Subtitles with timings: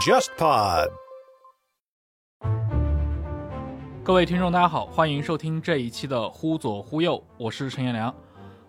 [0.00, 0.88] JustPod。
[4.02, 8.14] 各位听众，大家好，欢迎收听这一期的《忽左忽右》，我是陈彦良。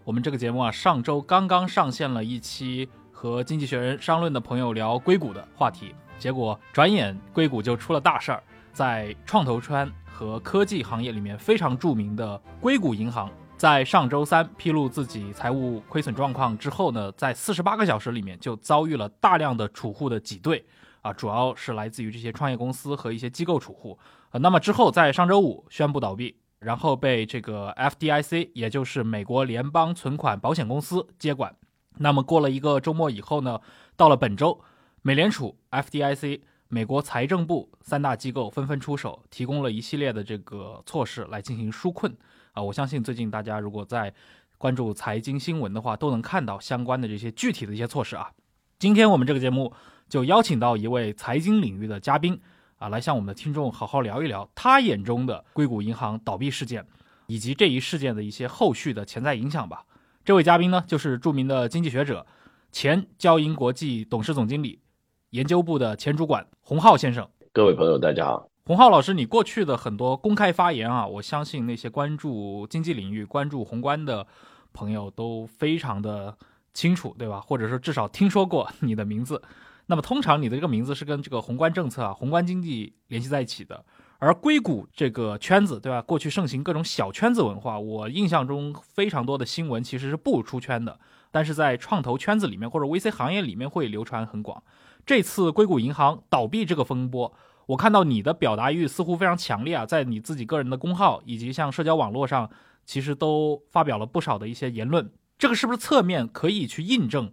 [0.03, 8.43] 我们这个节目啊，上周刚刚上线了一期和《经济学人》商论的朋友聊硅谷的话题，结果转眼硅谷就出了大事儿，
[8.73, 13.29] 在创投圈和科技行业里面非常著名的硅谷银行，
[13.61, 20.65] 在上周三披露自己财务亏损状况之后呢，在四十八个小时里面就遭遇了大量的储户的挤兑。
[21.03, 23.99] 啊，主要是来自于这些创业公司和一些机构储户，
[24.31, 31.55] 呃，那么之后在上周五宣布倒闭，然后被这个 FDIC，也就是美国联邦存款保险公司接管。
[31.99, 33.59] 那么过了一个周末以后呢，
[33.95, 34.59] 到了本周，
[35.03, 42.11] 美联储、FDIC、美国财政部三大机构纷纷出手，提供了一系列的这个措施来进行纾困。
[42.53, 44.13] 啊，我相信最近大家如果在
[44.57, 48.31] 关注财经新闻的话，都能看到相关的这些具体的一些措施啊。
[48.79, 49.73] 今天我们这个节目。
[50.11, 52.37] 就邀请到一位财经领域的嘉宾
[52.79, 56.85] 啊，来向我们的听众好好聊一聊他眼中的硅谷银行倒闭事件，
[57.27, 59.85] 以及这一事件的一些后续的潜在影响吧。
[60.25, 62.27] 这位嘉宾呢，就是著名的经济学者、
[62.73, 64.81] 前交银国际董事总经理、
[65.29, 67.25] 研究部的前主管洪浩先生。
[67.53, 68.50] 各位朋友，大家好。
[68.63, 74.27] 洪浩老师，你过去的很多公开发言啊，我相信那些关注经济领域、关注宏观的
[74.71, 76.37] 朋友都非常的
[76.71, 77.41] 清楚，对吧？
[77.41, 79.41] 或者说至少听说过你的名字。
[79.87, 83.83] 那么通常你的这个名字是跟这个宏观政策啊、宏观经济联系在一起的，
[84.19, 85.99] 而硅谷这个圈子，对吧？
[85.99, 90.99] 过去盛行各种小圈子文化，我印象中非常多的新闻其实是不出圈的，
[91.31, 94.63] 但是在创投圈子里面或者 VC 行业里面会流传很广。
[95.03, 97.33] 这次硅谷银行倒闭这个风波，
[97.71, 102.49] 我看到你的表达欲似乎非常强烈啊，在你自己个人的公号以及像社交网络上，
[102.85, 107.31] 其实都发表了不少的一些言论，这个是不是侧面可以去印证？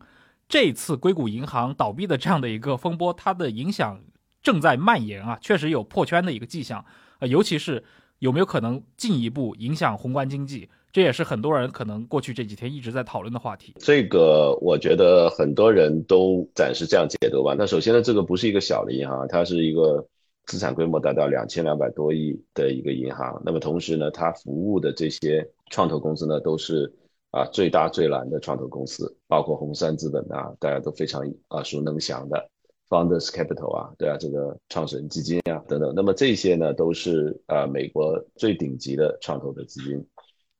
[0.48, 4.00] 这次硅谷银行倒闭的这样的一个风波，它的影响
[4.40, 6.84] 正在蔓延啊，确实有破圈的一个迹象。
[7.18, 7.82] 呃，尤其是
[8.20, 13.74] 有没有可能进一步影响宏观经济，这也是很多人可能过去这几天一直在讨论的话题。
[13.80, 17.56] 这个我觉得很多人都暂时这样解读吧。
[17.58, 20.06] 那首先呢，这个不是一个小的银行，它是一个
[20.48, 23.40] 资产规模达到两千两百多亿的一个银行。
[23.46, 26.92] 那么同时呢，它服务的这些创投公司呢，都是。
[27.30, 32.48] 啊，最大最蓝的创投公司，包括红杉资本啊，大家都非常耳熟能详的
[32.88, 35.92] Founders Capital 啊，对啊，这个创始人基金啊等等。
[35.94, 40.02] 那么这些呢，都是啊美国最顶级的创投的资金。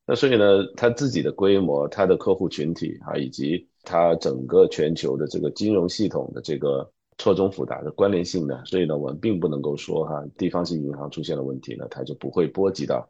[0.07, 0.45] 那所以呢，
[0.77, 13.09] 它自己的规模、它的客户群体啊，以及它整个全球的这个金融系统的这个错综复杂的关联性呢，所以呢，我们并不能够说哈，地方性银行出现了问题呢，它就不会波及到。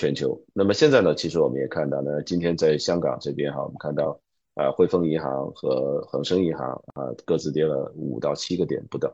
[0.00, 1.12] 全球，那么现在呢？
[1.12, 4.20] 其实我们也看到呢，今天在香港这边哈，我们看到
[4.54, 9.12] 啊，汇丰银行和恒生银行啊，各自跌了五到七个点不等，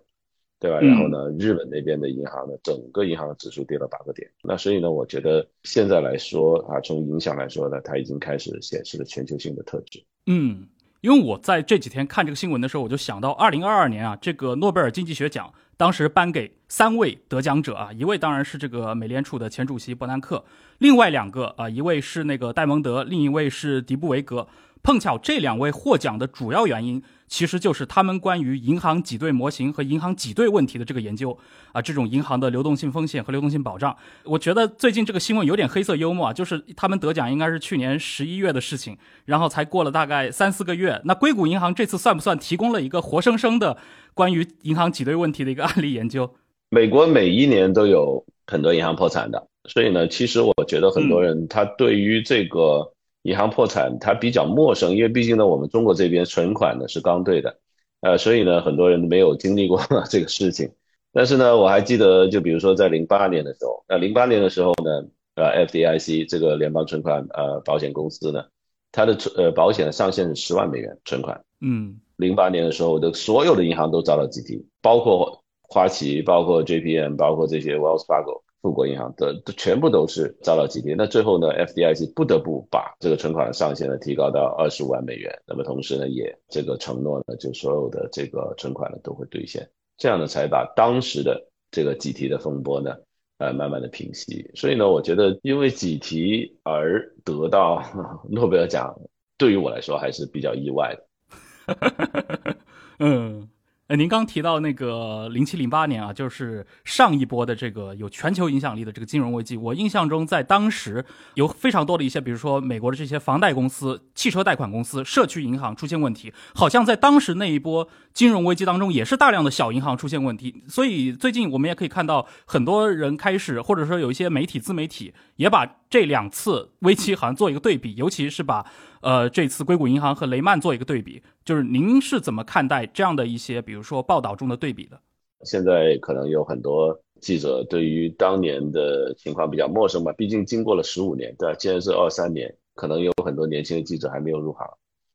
[0.61, 0.81] 对吧？
[0.81, 4.31] 然后呢，日本那边的银行呢，整个银行的指数跌了八个点。
[4.43, 10.05] 那所以呢，我觉得现在来说啊，从影响来说呢，它已经开始显示了全球性的特质。
[10.27, 10.69] 嗯。
[11.04, 20.43] 因为我在这几天看这个新闻的时候，我就想到二零二二年啊，这个诺贝尔经济学奖当时颁给三位得奖者啊，一位当然是这个美联储的前主席伯南克，
[20.78, 24.48] 另外两个啊，一位是那个戴蒙德，另一位是迪布维格。
[24.82, 31.37] 碰巧这两位获奖的主要原因，其实就是他们关于银行挤兑模型和银行挤兑问题的这个研究
[31.73, 33.97] 啊，这种银行的流动性风险和流动性保障。
[34.25, 41.01] 我觉得最近这个新闻有点黑色幽默啊，就是他们得奖应该是去年十一月的事情，然后才过了大概三四个月。
[41.05, 43.77] 那硅谷银行这次算不算提供了一个活生生的
[44.12, 46.35] 关于银行挤兑问题的一个案例研究？
[46.71, 52.94] 美国每一年都有很多银行破产的，所以呢，其实我觉得很多人他对于这个。
[53.25, 57.59] 银行破产，它比较陌生，因为毕竟呢，我们中国这边存款呢是刚兑的，
[58.03, 59.81] 呃，所以呢，很多人没有经历过
[60.11, 60.71] 这个事情。
[61.11, 68.45] 但是呢，我还记得，就比如说在零八年的时候，那零八年的时候呢，呃，FDIC 这个联邦存款呃保险公司呢，
[68.93, 71.43] 它的存呃保险的上限是十万美元存款。
[71.61, 78.43] 嗯，零八年的时候的所有的银行都遭到挤提，包括花旗，包括 JPM，包括这些 Wells Fargo。
[78.64, 89.69] 富国银行的全部都是遭到挤兑，那最后呢，FDIC 不得不把这个存款上限呢提高到二十五万美元，那么同时呢，也这个承诺呢，就所有的这个存款呢都会兑现，
[89.99, 92.96] 这样呢才把当时的这个挤提的风波呢，
[93.37, 94.50] 呃，慢慢的平息。
[94.55, 97.82] 所以呢，我觉得因为挤提而得到
[98.31, 98.99] 诺贝尔奖，
[99.37, 102.56] 对于我来说还是比较意外的。
[102.99, 103.46] 嗯。
[103.86, 109.58] 呃，您刚提到那个零七零八年啊，就是上一波的这个有全球影响力的这个金融危机。
[109.58, 111.04] 我印象中，在当时
[111.34, 120.62] 有非常多的一些，比如说美国的这些房贷公司、汽车贷款公司、社区银行出现问题，好像在当时那一波金融危机当中，也是大量的小银行出现问题。
[120.69, 128.64] 所以最近我们也可以看到，很多人开始，或者说有一些媒体、自媒体也把这两次危机好像做一个对比， 尤其是把。
[129.05, 134.99] 呃，这次硅谷银行和雷曼做一个对比，就是您是怎么看待这样的一些，比如说报道中的对比的？
[135.44, 141.58] 现在可能有很多记者对于当年的情况比较陌生吧，毕竟经过了十五年，对吧？
[141.60, 144.67] 现在是二三年，可能有很多年轻的记者还没有入行，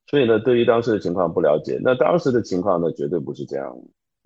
[0.09, 1.79] 所以呢，对于当时的情况不了解。
[1.83, 3.75] 那当时的情况呢，绝对不是这样，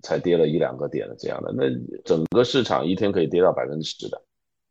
[0.02, 1.64] 才跌了一两个点的这样的，那
[2.04, 4.22] 整个市场一天可以跌到百分之十的，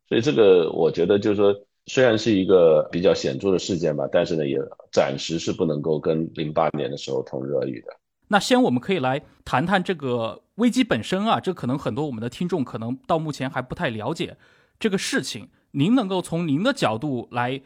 [0.08, 1.54] 所以这个我觉得就是说。
[1.86, 4.58] 虽然是一个比较显著的事件吧，但是呢，也
[4.90, 7.88] 暂时是不能够跟零八年的时候同日而语的。
[8.26, 14.38] 那先我们可以来谈谈这个危机本身啊，这可能很多我们的听众可能到目前还不太了解
[14.80, 15.50] 这个事情。
[15.72, 17.60] 您能够从您的角度来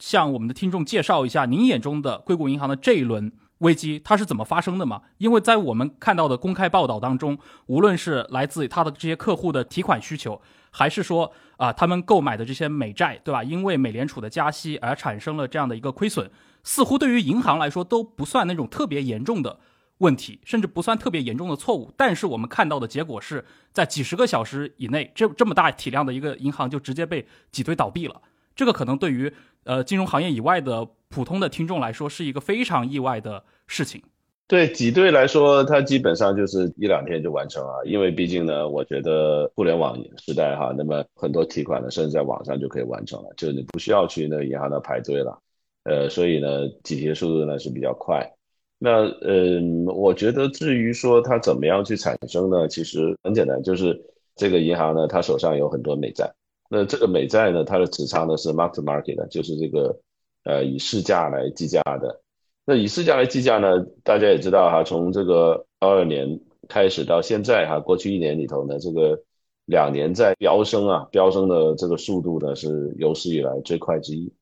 [0.00, 5.02] 向我们的听众介绍一下您眼中的硅谷银行的这一轮危机它是怎么发生的吗？
[5.18, 10.42] 因为在我们看到的公开报道当中，无论是来自他的这些客户的提款需求。
[10.72, 13.42] 还是说啊，他们购买的这些美债，对吧？
[13.42, 16.30] 因为美联储的加息而产生了这样的一个亏损，
[16.62, 19.58] 似乎对于银行来说都不算那种特别严重的
[19.98, 21.92] 问题，甚至不算特别严重的错误。
[21.96, 28.22] 但是我们看到的结果是在几十个小时以内，这这么大体量的一个银行就直接被挤兑倒闭了。
[28.54, 29.32] 这个可能对于
[29.64, 34.02] 呃金融行业以外的普通的听众来说是一个非常意外的事情。
[34.46, 45.38] 对挤兑来说，它基本上就是一两天就完成了，因为毕竟呢，我觉得互联网时代哈，那么很多提款呢，甚至在网上就可以完成了，就是你不需要去那个银行那排队了，
[45.84, 48.28] 呃，所以呢，挤兑速度呢是比较快。
[48.76, 53.96] 那嗯，我觉得至于说它怎么样去产生呢，其实很简单，就是
[54.34, 56.28] 这个银行呢，它手上有很多美债，
[56.72, 60.00] 那这个美债呢，它的持仓呢是 mark to market 的，就是这个
[60.44, 62.22] 呃以市价来计价的。
[62.64, 63.84] 那以市价来计价呢？
[64.04, 66.38] 大家也知道哈，从这个二二年
[66.68, 69.20] 开始到现在哈，过去一年里头呢，这个
[69.64, 74.32] 两年在飙升啊，飙升的这个速度呢是有史以来最快之一。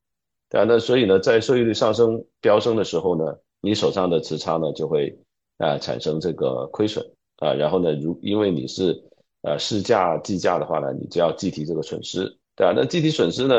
[0.50, 5.18] 但，那所以呢，在收益率上升飙升的时候呢，你手上的持仓呢就会
[5.56, 7.06] 啊产生这个亏损
[7.38, 9.02] 啊，然后呢，如因为你是
[9.42, 12.24] 呃市价计价的话呢，你就要计提这个损失，
[12.56, 13.54] 对吧，那计提损失呢？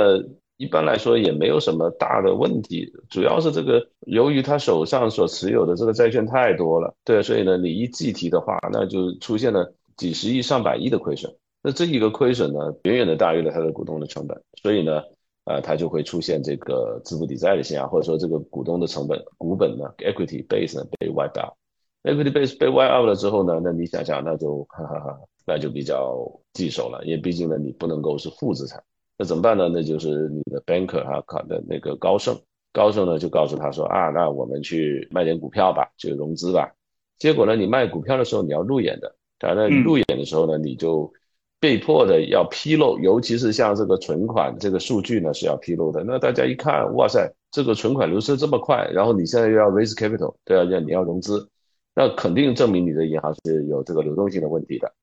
[0.57, 11.33] 一般来说也没有什么大的问题，主要是这个由于他手上所持有的这个债券太多了，对，所以呢，你一计提的话，那就出现了几十亿、上百亿的亏损。
[11.63, 15.01] 那这一个亏损呢，远远的大于了他的股东的成本，所以呢，
[15.45, 28.81] 呃，他就会出现这个资不抵债的现象，或者说这个股东的成本、股本呢，equity base 呢被 wipe out，equity base 被 wipe out 了之后呢，那你想想，那就哈哈哈，那就比较棘手了，因为毕竟呢，你不能够是负资产。
[29.17, 29.67] 那怎么办呢？
[29.67, 32.39] 那就是你的 banker 哈考的那个高盛，
[32.71, 36.71] 高盛呢就告诉他说啊，那我们去卖点股票吧，就融资吧。
[37.17, 41.11] 结果呢，你卖股票的时候你要路演的，当然路演的时候呢，你就
[41.59, 46.03] 被迫的要披露，尤其是像这个存款这个数据呢是要披露的。
[46.05, 51.49] 那大家一看，哇塞，这个存款流失这么快，然后你现在又要 raise capital，对啊，要你要融资，
[51.93, 54.93] 那肯定证明你的银行是有这个流动性的问题的。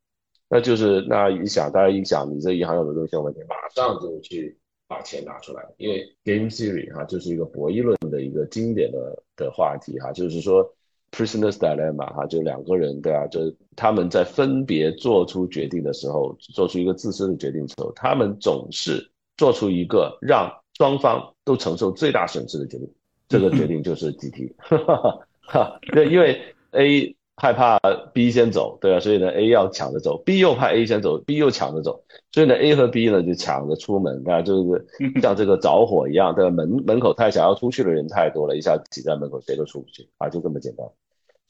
[0.48, 4.56] 那就是那一想，大家一想，你这银行有流动性问题，马上就去
[4.86, 10.64] 把钱拿出来，因为 game theory 哈，就是一个博弈论的一个经典的的话题哈，就是说
[11.10, 22.88] prisoner's dilemma 哈，就两个人对啊，就他们在分别做出决定的时候，做出一个自私的决定的时候，他们总是做出一个让双方都承受最大损失的决定，
[23.28, 24.54] 这个决定就是集体，
[25.42, 27.15] 哈，对，因为 A。
[27.36, 27.78] 害怕
[28.14, 32.02] B 先走，对啊，所以呢，A 要抢着走，B 又怕 A 先走，B 又抢着走，
[32.32, 34.86] 所以呢，A 和 B 呢就抢着出门，啊，就是
[35.20, 36.50] 像这个着火一样，对吧？
[36.50, 40.86] 门门口太想要出去的人太多了，一下挤在门口，谁都出不去啊，就这么简单。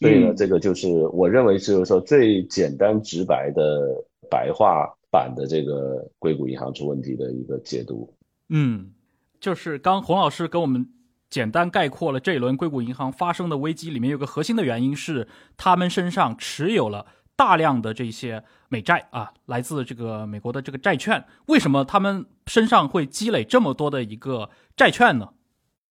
[0.00, 8.12] 所以呢，这个就是我认为就是说最简单直白的白话版的这个硅谷银行出问题的一个解读。
[8.48, 8.90] 嗯，
[9.38, 10.84] 就是刚洪老师跟我们。
[11.28, 21.24] 简单概括了这一轮硅谷银行发生的危机，里面有个核心的原因是他们身上持有了大量的这些美债啊，来自这个美国的这个债券。
[21.46, 25.28] 为什么他们身上会积累这么多的一个债券呢？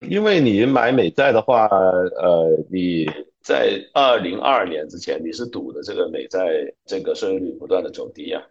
[0.09, 3.09] 因为你买美债的话，呃，你
[3.41, 6.39] 在二零二二年之前你是赌的这个美债
[6.85, 8.41] 这个收益率不断的走低呀。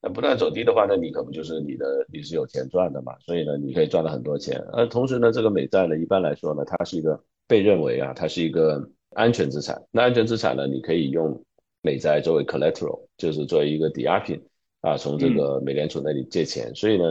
[0.00, 3.18] 那不断走低的话，那你可不就是你的你是有钱赚的嘛？
[3.18, 4.56] 所以呢，你可以赚了很多钱。
[4.72, 9.82] 而同时呢，这个美债呢，一般来说呢，它是一个被认为啊，它是一个安全资产。
[9.90, 11.42] 那安全资产呢，你可以用
[11.82, 14.40] 美债作为 collateral，就是作为一个抵押品
[14.82, 16.72] 啊，从这个美联储那里借钱。
[16.76, 17.04] 所以呢，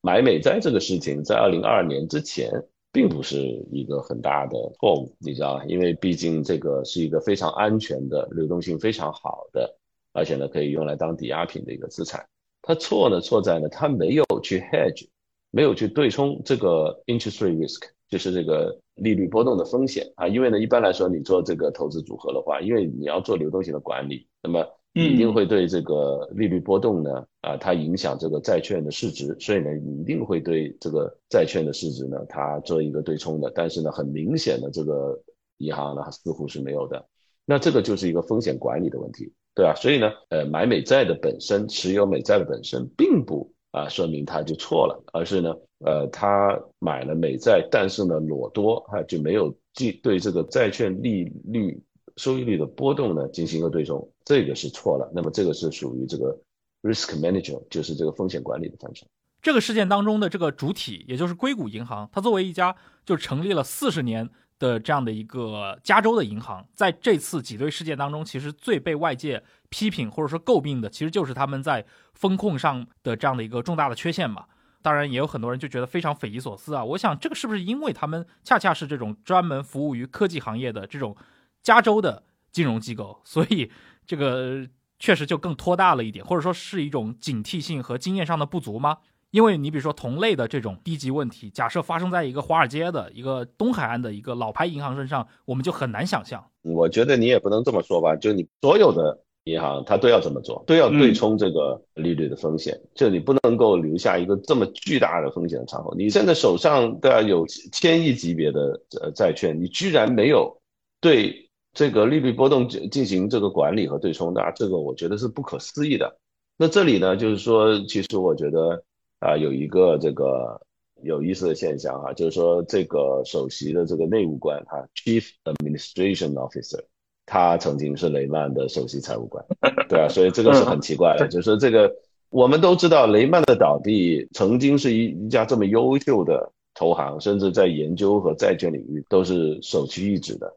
[0.00, 2.50] 买美债这个事情在二零二二年之前
[2.90, 3.38] 并不是
[3.70, 5.64] 一个很大的错误，你知道吧？
[5.66, 9.78] 因为毕竟这个是一个非常安全的、流动性非常好的，
[10.12, 12.26] 而且呢可以用来当抵押品的一个资产。
[12.62, 15.08] 它错呢错在呢，它没有去 hedge，
[15.50, 20.28] 没有去对冲这个 interest rate risk，就是这个利率波动的风险啊。
[20.28, 24.64] 因为呢，一般来说你做这个投资组合的话，因为你要做流动性的管理，那么
[24.94, 33.50] 一定会对这个利率波动呢啊，它影响这个债券的市值，所以呢，你一定会对这个债券的市值呢，它做一个对冲的。
[33.54, 35.20] 但是呢，很明显的这个
[35.58, 37.04] 银行呢似乎是没有的，
[37.44, 39.32] 那这个就是一个风险管理的问题。
[39.54, 45.54] 对啊，所以呢，呃，买美债的本身，持有美债的本身，并不啊说明他就错了，而是呢，
[45.84, 51.78] 呃，他买了美债，但是呢，裸多啊就没有即对这个债券利率
[52.16, 55.10] 收益率的波动呢进行一个对冲，这个是错了。
[55.14, 56.34] 那么这个是属于这个
[56.82, 59.06] risk manager，就是这个风险管理的范畴。
[59.42, 64.30] 这个事件当中的这个主体，也就是硅谷银行，它作为一家就成立了四十年。
[64.62, 74.44] 的这样的一个加州的银行，在这次挤兑事件当中，其实最被外界批评或者说诟病的，其实就是他们在风控上的这样的一个重大的缺陷嘛。
[74.80, 76.84] 当然，也有很多人就觉得非常匪夷所思啊。
[76.84, 81.16] 我想，这个是不是因为他们恰恰是这种专门服务于科技行业的这种
[81.60, 83.68] 加州的金融机构，所以
[84.06, 84.64] 这个
[85.00, 88.98] 确实就更拖大了一点，或者说是一种警惕性和经验上的不足吗？
[89.32, 96.44] 因为你比如说同类的这种低级问题，假设发生在一个华尔街的一个东海岸的一个老牌银行身上，我们就很难想象。
[96.60, 105.94] 我觉得你也不能这么说吧，就你所有的银行它都要这么做，都要对冲这个利率的风险，就你不能够留下一个这么巨大的风险的敞口。
[105.96, 110.54] 你现在手上都要有千亿级别的呃债券，你居然没有
[111.00, 116.18] 对这个利率波动进进行这个管理和对冲，的这个我觉得是不可思议的。
[116.58, 118.84] 那这里呢，就是说，其实我觉得。
[119.22, 120.60] 啊，有一个这个
[121.04, 126.82] 有意思的现象啊，就是说这个首席的这个内务官哈，Chief Administration Officer，
[127.24, 129.44] 他曾经是雷曼的首席财务官，
[129.88, 131.94] 对啊，所以这个是很奇怪的，就是说这个
[132.30, 140.52] 我们都知道雷曼的倒闭曾经是一一家这么优秀的投行，甚至在研究和债券领域都是首屈一指的，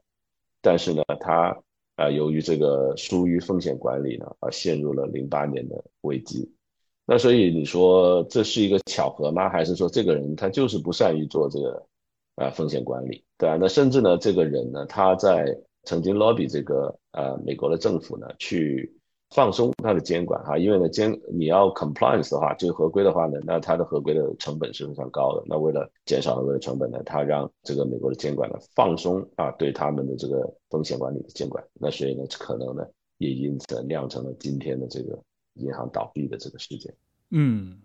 [0.63, 1.55] 但是呢，他
[1.97, 6.51] 啊由于这个疏于风险管理呢，而陷入了零八年的危机。
[7.07, 9.47] 那所以你说这是一个巧合吗？
[9.47, 11.85] 还是说这个人他就是不善于做这个
[12.35, 13.57] 啊风险管理，对吧？
[13.61, 18.91] 那甚至呢，这个人呢，他在曾经 lobby 这个呃美国的政府呢，去
[19.29, 25.43] 放松他的监管哈，因为呢监你要 compliance 的话，就合规的话呢，那他的合规的成本是非常高的。
[25.45, 31.63] 那为了减少合规的成本呢，他让这个美国的监管呢放松啊对他们的这个风险管理的监管。
[31.75, 32.83] 那所以呢，可能呢
[33.19, 35.19] 也因此酿成了今天的这个。
[35.55, 36.93] 银行倒闭的这个事件，
[37.31, 37.79] 嗯，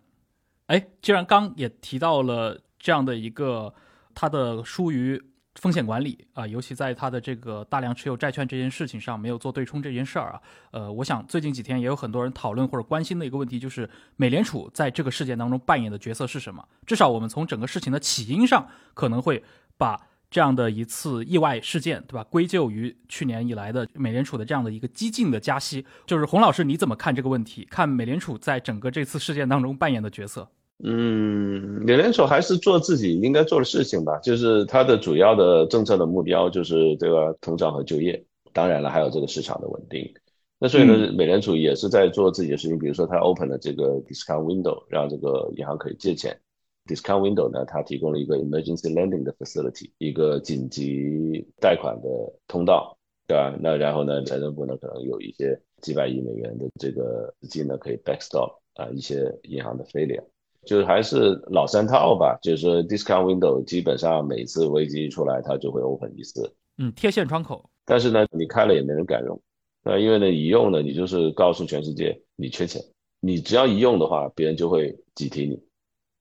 [0.67, 3.73] 哎，既然刚也提到了这样的一个
[4.15, 5.23] 它的疏于
[5.55, 16.67] 风险管理啊，尤其在它的这个大量持有债券这件事情上没有做对冲这件事儿啊，呃，我想最近几天也有很多人讨论或者关心的一个问题，就是美联储在这个事件当中扮演的角色是什么？
[16.87, 19.43] 至少我们从整个事情的起因上可能会
[19.77, 20.09] 把。
[20.31, 22.25] 这样的一次意外事件，对吧？
[22.31, 27.67] 归咎于去年以来的美联储的这样的一个激进的加息，就是洪老师你怎么看这个问题？
[27.71, 30.49] 看美联储在整个这次事件当中扮演的角色？
[30.83, 40.11] 嗯，美联储还是做自己应该做的事情吧，就是它的主要的政策的目标就是这个通胀和就业，当然了，还有这个市场的稳定。
[40.59, 46.39] 那所以呢，美联储也是在做自己的事情，比如说它 open 了这个 discount window，让这个银行可以借钱。
[46.87, 52.09] Discount window 呢，它提供了一个 emergency lending 的 facility，一个紧急贷款的
[52.49, 52.97] 通道，
[53.27, 53.57] 对吧？
[53.61, 60.25] 那然后呢，财政部呢可能有一些几百亿美元的这个资金呢，可以 backstop 啊一些银行的 failure，
[60.65, 67.71] 就是还是老三套吧，就是说 discount window 基本上每次危机一出来，它就会 open 一次，嗯，贴现窗口。
[67.85, 69.41] 但是呢，你开了也没人敢用，
[69.85, 72.83] 那因为呢，一用呢，你就是告诉全世界你缺钱，
[73.21, 75.63] 你只要一用的话，别人就会挤提你。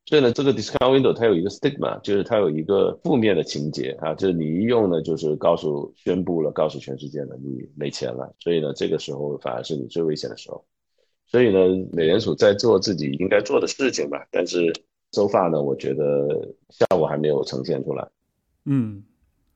[0.09, 8.33] 所以呢，这个 discount window 它有一个 stigma，就是它有一个负面的情节啊，就是你一用呢，就是告诉宣布了，告诉全世界了，你没钱了。
[8.39, 10.65] 所以呢，这个时候反而是你最危险的时候。
[11.27, 11.59] 所以呢，
[11.93, 14.73] 美联储在做自己应该做的事情吧，但是
[15.11, 18.07] 收发呢，我觉得效果还没有呈现出来。
[18.65, 19.03] 嗯，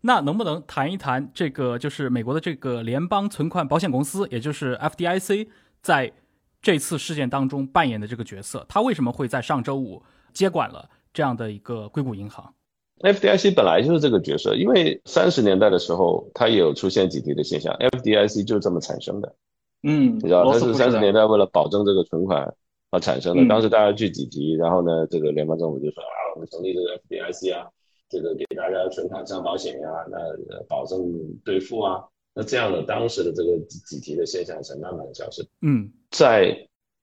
[0.01, 5.48] 那能不能谈一谈这个，就是美国的这个联邦存款保险公司，也就是 FDIC，
[5.81, 6.13] 在
[6.62, 10.00] 这次事件当中扮演的这个角色，它为什么会在上周五？
[10.33, 12.53] 接管了这样的一个硅谷银行
[12.99, 19.35] ，FDIC 本来就是这个角色，因为三十年代的时候，它也有出现挤提的现象，FDIC 就这么产生的。
[19.83, 22.53] 嗯，你知道，它是三十年代为了保证这个存款
[22.91, 23.43] 而产生的。
[23.43, 27.67] 嗯当时大家去挤提，然后呢，这个联邦政府就说啊，我们成立这个 FDIC 啊，
[28.09, 30.17] 这个给大家存款上保险呀、那
[30.55, 30.99] 呃保证
[31.43, 32.01] 兑付啊，
[32.33, 35.45] 那这样的当时的这个挤挤提的现象才慢慢的消失。
[35.61, 36.55] 嗯在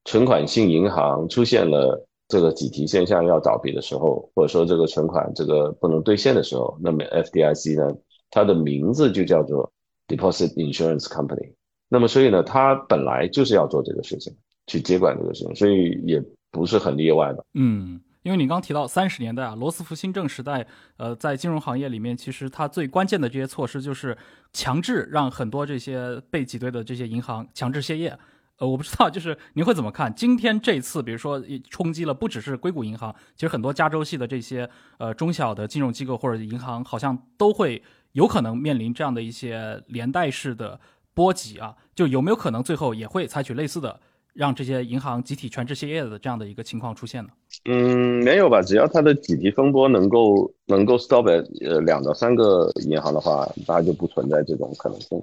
[0.06, 7.94] 存款性银行出现了这个挤提现象要倒闭的时候，或者说这个存款这个不能兑现的时候，那么 FDIC 呢，
[8.30, 9.70] 它的名字就叫做
[10.06, 11.52] Deposit Insurance Company。
[11.88, 14.34] 那么所以呢，它本来就是要做这个事情，
[14.68, 17.44] 去接管这个事情，所以也不是很例外的。
[17.54, 18.00] 嗯。
[18.22, 20.66] 因为你刚提到三十年代啊，罗斯福新政时代，
[20.98, 24.14] 呃，在金融行业里面，其实它最关键的这些措施就是
[24.52, 28.14] 强制让很多这些被挤兑的这些银行强制歇业。
[28.60, 30.14] 呃，我不知道，就是您会怎么看？
[30.14, 40.78] 今天这次，比如说冲击了不只是硅谷银行，其实很多加州系的这些呃中小的金融机构或者银行，好像都会有可能面临这样的一些连带式的
[41.14, 41.74] 波及啊。
[41.94, 43.98] 就有没有可能最后也会采取类似的，
[44.34, 47.30] 让这些银行集体全制歇业的这样的一个情况出现呢？
[47.64, 48.60] 嗯，没有吧？
[48.60, 51.26] 只要它的挤提风波能够能够 stop
[51.64, 55.22] 呃两到三个银行的话，它就不存在这种可能性。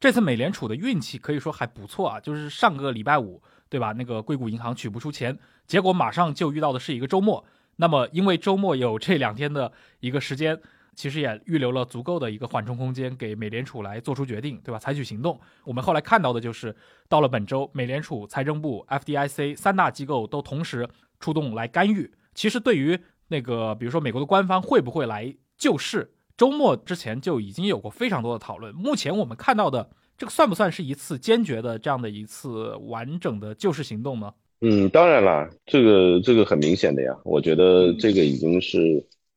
[0.00, 3.92] 这次美联储的运气可以说还不错啊，就是上个礼拜五，对吧？
[3.92, 7.44] 那个硅谷银行取不出钱，结果马上就遇到的是一个周末。
[7.76, 10.58] 那么因为周末有这两天的一个时间，
[10.94, 14.78] 其实也预留了足够的一个缓冲空间给美联储来做出决定，对吧？
[14.78, 15.38] 采取行动。
[15.64, 16.74] 我们后来看到的就是，
[17.06, 20.88] 到了本周，美联储、财政部、FDIC 三大机构都同时
[21.18, 22.10] 出动来干预。
[22.34, 28.74] 其实对于那个，比如说美国的官方会不会来救市，周末之前就已经有过非常多的讨论。
[28.74, 34.32] 目前我们看到的这个算不算是一次坚决的这样的一次完整的救市行动呢？
[34.62, 38.78] 嗯，当然啦，这个这个很明显的呀，我觉得这个已经是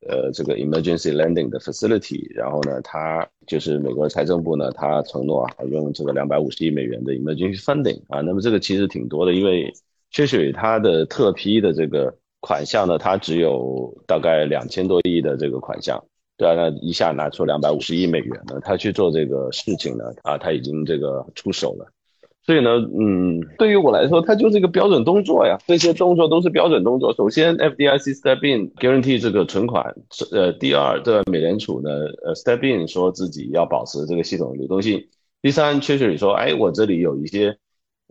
[0.07, 9.69] 呃这个 emergency lending 的 facility，然后呢，它就是美国财政部呢，它承诺啊用这个两百五十亿美元的 emergency funding 啊，那么这个其实挺多的，因为
[10.09, 16.01] 缺水它的特批的这个款项呢，它只有大概两千多亿的这个款项。
[16.37, 21.85] 对啊，那一下拿出两百五十亿美元呢，他去做这个事情呢，啊，他已经这个出手了。
[22.45, 25.57] 所以呢，嗯，对于我来说，它就是一个标准动作呀。
[25.65, 27.13] 这些动作都是标准动作。
[27.13, 29.95] 首先，FDIC step in guarantee 这个存款，
[30.33, 31.89] 呃，第二，这美联储呢，
[32.21, 35.07] 呃，step in 说自己要保持这个系统的流动性。
[35.41, 37.55] 第三，Treasury 说，哎，我这里有一些，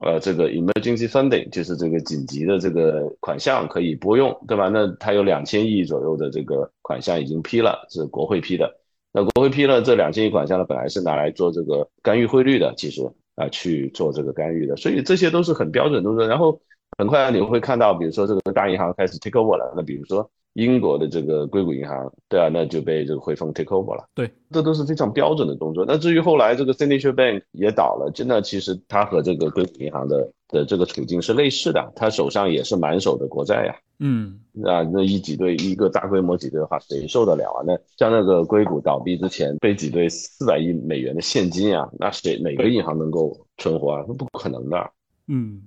[0.02, 4.68] 呃，这个 emergency funding 就是这个紧急的这个款项可以拨用，对吧？
[4.68, 8.70] 那它有两千亿左右的这个款项已经批了，是国会批的。
[9.12, 13.02] 那国会批了这两千亿款项呢，本来是拿来做这个干预汇率的，其实。
[13.34, 16.28] 啊，去做这个干预的，所以这些都是很标准动作。
[16.28, 16.60] 然后
[16.98, 19.72] 很快你会看到，比如说这个大银行开始 take over 了。
[19.74, 24.04] 那比如说英国的这个硅谷银行，对啊，那就被这个汇丰 take over 了。
[24.14, 25.84] 对，这都是非常标准的动作。
[25.86, 33.74] 那至于后来这个 Signature Bank 也倒了，真的其实它和这个硅谷银行的的这个处境是类似的，它手上也是满手的国债呀。
[34.04, 37.62] 嗯，啊，那一挤兑一个大规模挤兑的话，谁受得了啊？
[37.64, 44.04] 那像那个硅谷倒闭之前被挤兑四百亿美元的现金啊，那谁哪个银行能够存活啊？
[44.08, 44.90] 那不可能的。
[45.28, 45.62] 嗯，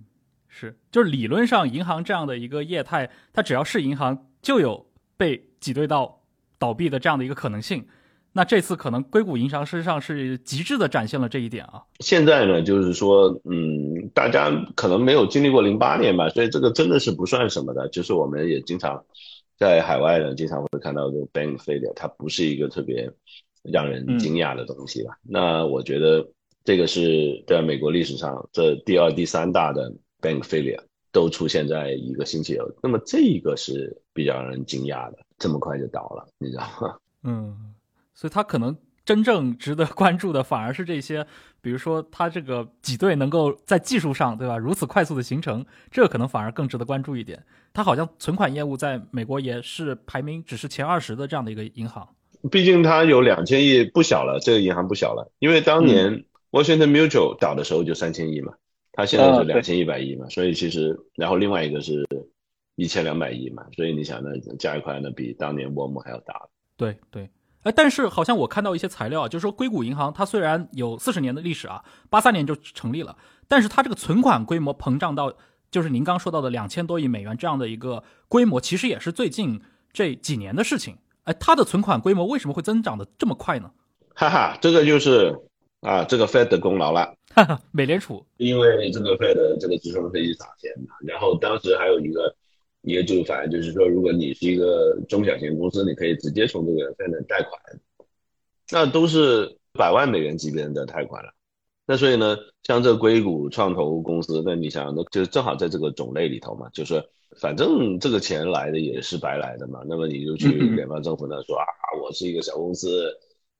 [0.50, 4.86] 是，就是理论上银行这样的一个业态，它只要是银行，就有
[5.18, 6.22] 被挤兑到
[6.60, 7.84] 倒闭的这样的一个可能性。
[8.32, 11.82] 那这次可能硅谷银行事实上是极致的展现了这一点啊。
[12.02, 17.90] 现在呢，就是说，嗯，大家可能没有经历过零八年吧，所以这个真的是不算什么的。
[17.90, 19.04] 就是我们也经常
[19.58, 23.10] 在海外呢，经常会看到这个 bank failure，它不是一个特别
[23.64, 25.18] 让人惊讶的东西吧？
[25.24, 26.24] 那我觉得
[26.64, 30.84] 这个是在美国历史上这第二、第三大的 bank failure
[31.16, 36.98] 都出现在一个星期那么这一个是比较让人惊讶的，这么快就倒了，你知道吗？
[37.24, 37.74] 嗯。
[38.14, 38.76] 所以它可能
[39.06, 41.26] 真正值得关注的，反而是这些，
[41.62, 47.46] 比如说它这个挤兑能够在技术上，对吧，如此快速的形成，这个可能反而更值得关注一点。
[47.74, 52.08] 它好像存款业务在美国也是排名只是前二十的这样的一个银行。
[52.52, 55.32] 毕竟它有两千亿，不小了，这个银行不小了。
[55.40, 58.54] 因为当年 Washington Mutual 倒的时候就三千亿嘛，
[58.96, 62.08] 它现在是两千一百亿嘛，所以其实，然后另外一个是
[62.76, 66.42] 一千两百亿嘛，所以你想，那加一块，那比当年 Warm 还要大。
[66.78, 67.30] 对对。
[67.64, 75.36] 哎，但是好像我看到一些材料啊，就是说硅谷银行它虽然有四十年的历史啊，八三年就成立了，但是它这个存款规模膨胀到
[75.72, 79.60] 就是您刚说到的两千多亿美元这样的一个规模，其实也是最近
[79.92, 80.96] 这几年的事情。
[81.24, 83.72] 哎，它的存款规模为什么会增长的这么快呢？
[84.14, 85.36] 哈哈，这个就是
[85.82, 87.16] 啊，这个 Fed 的功劳了。
[87.36, 92.36] 哈哈，美联储因为这个 Fed 这个直升飞机撒钱嘛，然后当时还有一个。
[92.88, 97.60] 一个就反正就是说，如果你是一个中小型公司，你可以直接从这个 Fed 贷款，
[98.72, 101.32] 那都是百万美元级别的贷款了。
[101.88, 107.04] 那所以呢，像这硅谷创投公司，那你想，那就正好在这个种类里头嘛，就是
[107.42, 111.66] 反正这个钱来的也是白来的嘛，那么你就去联邦政府那说啊，
[112.04, 113.12] 我是一个小公司，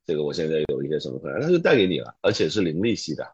[0.06, 3.28] 这个我现在有一些什么回来，他就贷给你了，而且是零利息的。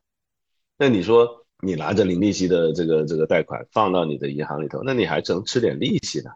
[0.81, 6.31] 那你说你拿着零利息的这个这个贷款放到你的银行里头，那你还只能吃点利息呢？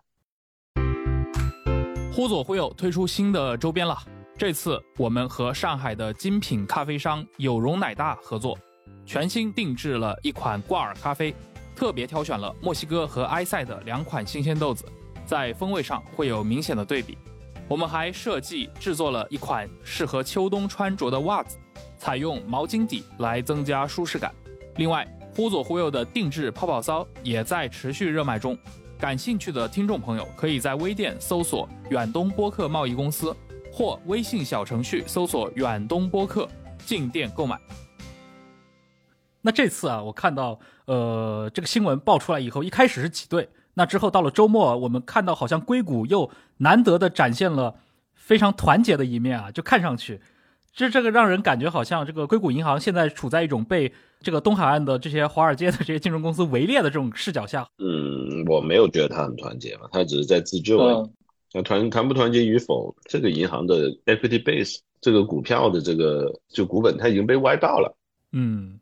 [2.13, 3.97] 忽左忽右推出新的周边了。
[4.37, 8.55] 这次我们和上海的精品咖啡商有容奶大合作，
[9.03, 11.33] 全新定制了一款挂耳咖啡，
[11.75, 14.85] 特别挑选了墨西哥和埃塞的两款新鲜豆子，
[15.25, 17.17] 在风味上会有明显的对比。
[17.67, 21.57] 我们还设计制作了一款适合秋冬穿着的袜子，
[21.97, 24.33] 采用毛巾底来增加舒适感。
[24.77, 28.57] 另外，忽左忽右的定制泡泡骚也在持续热卖中，
[28.99, 33.35] 感兴趣的听众朋友可以在微店搜索远东播客贸易公司。
[33.77, 36.47] 或微信小程序搜索“远东播客”
[36.85, 37.59] 进店购买。
[39.41, 47.75] 那这次啊，我看到呃这个新闻爆出来以后，一开始是挤兑，那之后到了周末，我们看到好像硅谷又难得的展现了
[48.13, 50.21] 非常团结的一面啊，就看上去，
[50.75, 57.65] 这这个让人感觉好像这个硅谷银行现在处在一种被这个东海岸的这些华尔街的这些金融公司围猎的这种视角下。
[57.77, 61.09] 嗯，我没有觉得他很团结嘛，他只是在自救而已。
[61.53, 67.97] 那团团不团结与否，这个银行的 equity base 这个股票的这个就股本，它已经被歪爆了。
[68.33, 68.77] 嗯，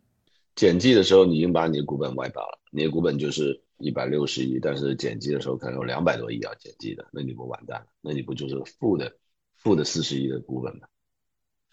[0.55, 7.85] 减记的时候你已经把你的股本歪爆了，你的股本就是一百六十亿，但是减记的时候可能有两百多亿要减记的，那你不完蛋了？
[8.01, 9.13] 那你不就是负的
[9.55, 10.87] 负的四十亿的股本吗？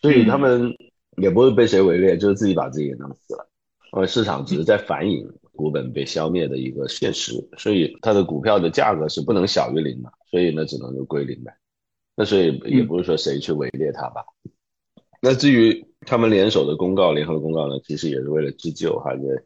[0.01, 0.75] 所以他们
[1.17, 3.47] 也不会被谁围猎，就是自己把自己给弄死了。
[3.93, 10.13] 呃，市场只是在反映股本被消灭的一个现实，所以它的股票的价格是不能小于零的。
[10.31, 11.53] 所以呢，只能就归零呗。
[12.15, 14.23] 那所以也不是说谁去围猎它吧。
[15.21, 19.45] 那至于他们联手的公告、联合公告呢，其实也是为了自救，还是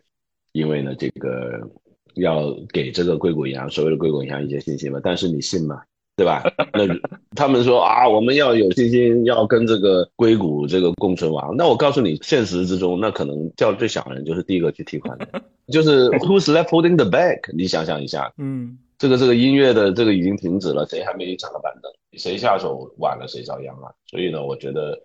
[0.52, 1.68] 因为呢，这个
[2.14, 5.00] 要给这个硅谷银行所谓的硅谷银行一些信心嘛？
[5.02, 5.82] 但是你信吗？
[6.16, 6.42] 对吧？
[6.72, 6.86] 那
[7.34, 11.54] 他们说啊，我们要有信心，要跟这个硅谷这个共存亡。
[11.56, 17.40] 那我告诉你，现实之中，那可能叫最响的人就是第一个去提款的，就是 Who's left holding the bag？
[17.56, 18.78] 你想想一下，嗯。
[18.96, 21.92] 这个这个音乐的这个已经停止了，谁还没抢到板凳？
[22.12, 23.90] 谁下手晚了谁遭殃啊！
[24.06, 24.96] 所以呢，我觉得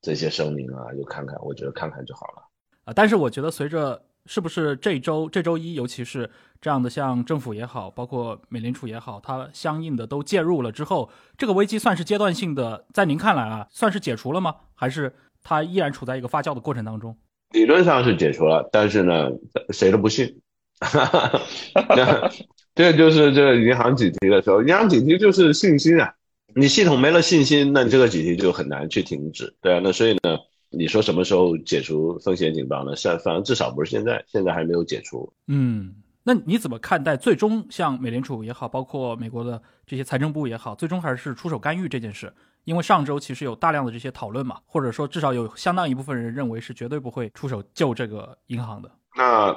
[0.00, 2.42] 这些声明啊，就看看，我觉得看看就好了
[2.84, 2.92] 啊。
[2.94, 6.30] 但是我觉得随着是不是这周这周一，尤其是
[6.60, 14.54] 这样的像政府也好，包括美联储也好，它相应的都介入了之后，这个危机算是阶段性的，在您看来啊，算是解除了吗？
[14.74, 17.16] 还是它依然处在一个发酵的过程当中？
[17.50, 19.28] 理论上是解除了，但是呢，
[19.70, 20.40] 谁都不信。
[22.74, 26.14] 这就是这个银行紧急的时候，银行紧急就是信心啊！
[26.54, 29.80] 你系统没了信心，那你这个紧急就很难去停止，对啊。
[29.84, 30.38] 那所以呢，
[30.72, 32.96] 你说什么时候解除风险警报呢？
[32.96, 35.32] 是，反正至少不是现在，现在还没有解除。
[35.46, 42.32] 嗯，那你怎么看待最终像美联储也好，包括美国的这些财政部也好，最终还是出手干预这件事？
[42.64, 48.90] 因为上周其实有大量的这些讨论嘛，或者说至少有相当一部分人认为是绝对不会出手救这个银行的。
[49.16, 49.54] 那。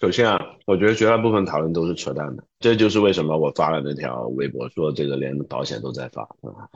[0.00, 6.28] 首先啊，我觉得绝大部分讨论都是扯淡的，这就是为什么我发了那条微博，说这个连保险都在发。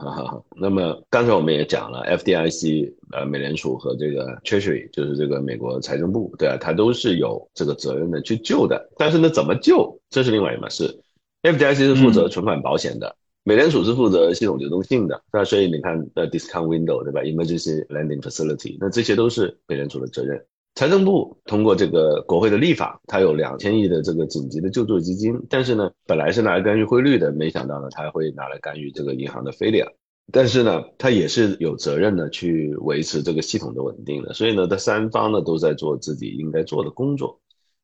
[0.55, 8.89] 那么刚才我们也讲了，FDIC、呃，美联储和这个 Treasury，就是这个美国财政部，对啊，它都是有这个责任的去救的。
[8.97, 11.01] 但是呢，怎么救，这是另外一码事。
[11.43, 15.21] FDIC 是负责存款保险的，美联储是负责系统流动性的。
[15.31, 20.43] 那所以你看，呃，discount window 对吧？Emergency lending facility，那这些都是美联储的责任。
[20.75, 29.83] 财政部通过这个国会的立法，它有两千亿的这个紧急的救助基金，但是呢，本来是拿来干预汇率的，没想到呢，它会拿来干预这个银行的飞利
[30.31, 37.41] 但是呢，它也是有责任的去维持这个系统的稳定的，所以呢，这三方呢都在做自己应该做的工作。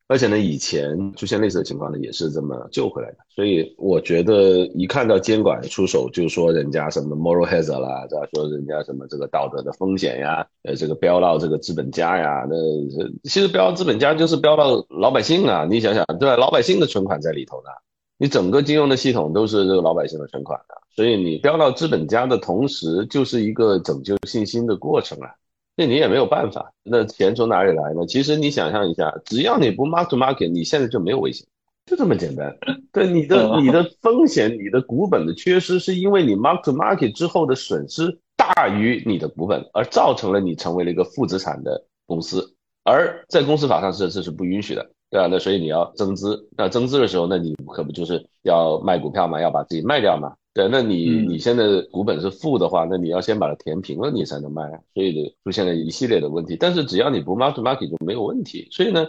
[0.07, 3.17] 而且呢，以前出现类似的情况呢，也是这么救回来的。
[3.27, 12.55] 所以我觉得，一看到监管出手，就说人家什么 moral hazard 啦，再说人家什么这个道德的风险呀，呃，这个标到这个资本家呀，那
[13.23, 15.65] 其实标资本家就是标到老百姓啊。
[15.67, 16.37] 你想想，对吧？
[16.37, 17.69] 老百姓的存款在里头呢，
[18.19, 25.33] 你整个金融的系统都是这个老百姓的存款的，所以你标到资本家的同时，就是一个拯救信心的过程啊。
[25.77, 28.05] 那你也没有办法，那钱从哪里来呢？
[28.07, 31.45] 其实你想象一下，只要你不 mark to market，你现在就没有危险，
[31.85, 32.55] 就这么简单。
[32.93, 42.55] 对你的你的风险，你的股本的缺失，是因为你 mark to market 之后的损失大于你的股本，而造成了你成为了一个负资产的公司。
[42.83, 45.27] 而在公司法上是这是不允许的，对吧？
[45.27, 50.35] 那所以你要增资，那增资的时候，那你可不就是要卖股票嘛，要把自己卖掉嘛？
[50.55, 56.55] 对，那你嗯你现在股本是负的话，那你要先把它填平了，你才能卖啊，所以呢出现了一系列的问题。
[56.57, 58.65] 但是只要你不 mark to market 就没有问题。
[58.71, 59.05] 所以呢，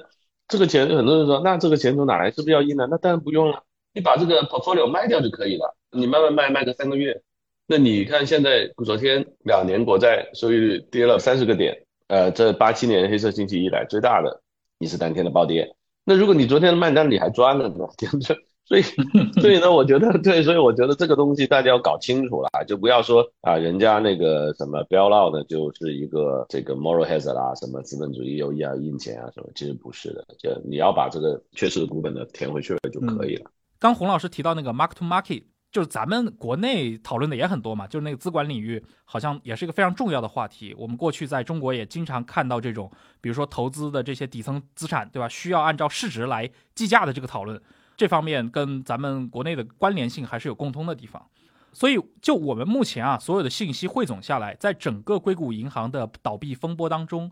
[0.48, 2.32] 这个钱很多人说，那这个钱从哪来？
[2.32, 2.88] 是不是要印呢？
[2.90, 3.62] 那当然不用了，
[3.94, 7.22] 你把这个 portfolio 卖掉就可以了，你慢慢卖，卖个三个月。
[7.68, 14.42] 那你看现在昨天两年国债收益率跌了三十个点，呃，这八七年黑色星期一来最大的
[14.80, 15.76] 一次单天的暴跌。
[16.04, 18.36] 那如果你昨天的卖单你还赚了呢，对不对？
[18.66, 18.82] 所以，
[19.40, 33.50] 所以呢，我觉得对，所以我觉得这个东西大家要搞清楚了，就不要说啊，人家那个什么 bail out 呢，就是一个这个 moral hazard 啦，什么资本主义又要印钱啊什么，其实不是的，就你要把这个缺失的股本呢填回去了就可以了。
[33.78, 40.74] 刚洪老师提到那个 mark to market，就是咱们国内讨论的也很多嘛，就是那个资管领域好像也是一个非常重要的话题。
[40.76, 45.28] 我们过去在中国也经常看到这种，比如说投资的这些底层资产，对吧？
[45.28, 47.60] 需要按照市值来计价的这个讨论，
[47.96, 51.26] 这方面跟咱们国内的关联性还是有共通的地方。
[51.72, 57.30] 所以，就我们目前啊，所有的信息汇总下来，在整个硅谷银行的倒闭风波当中，